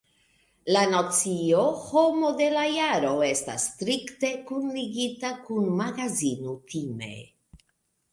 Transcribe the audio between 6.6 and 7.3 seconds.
Time.